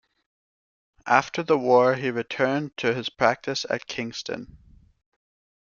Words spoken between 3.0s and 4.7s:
practice at Kingston.